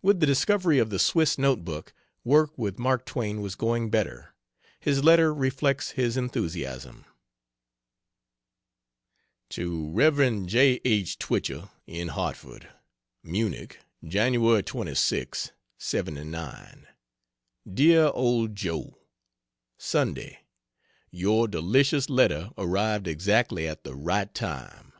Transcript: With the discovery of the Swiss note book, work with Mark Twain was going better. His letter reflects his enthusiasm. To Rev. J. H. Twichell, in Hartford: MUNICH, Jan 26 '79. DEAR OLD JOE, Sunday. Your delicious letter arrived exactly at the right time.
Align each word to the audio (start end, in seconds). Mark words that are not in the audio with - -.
With 0.00 0.20
the 0.20 0.26
discovery 0.26 0.78
of 0.78 0.88
the 0.88 0.98
Swiss 0.98 1.36
note 1.36 1.66
book, 1.66 1.92
work 2.24 2.56
with 2.56 2.78
Mark 2.78 3.04
Twain 3.04 3.42
was 3.42 3.56
going 3.56 3.90
better. 3.90 4.32
His 4.80 5.04
letter 5.04 5.34
reflects 5.34 5.90
his 5.90 6.16
enthusiasm. 6.16 7.04
To 9.50 9.90
Rev. 9.90 10.46
J. 10.46 10.80
H. 10.82 11.18
Twichell, 11.18 11.70
in 11.86 12.08
Hartford: 12.08 12.70
MUNICH, 13.22 13.76
Jan 14.02 14.32
26 14.62 15.52
'79. 15.76 16.86
DEAR 17.70 18.06
OLD 18.14 18.54
JOE, 18.56 18.96
Sunday. 19.76 20.38
Your 21.10 21.46
delicious 21.46 22.08
letter 22.08 22.48
arrived 22.56 23.06
exactly 23.06 23.68
at 23.68 23.84
the 23.84 23.94
right 23.94 24.34
time. 24.34 24.94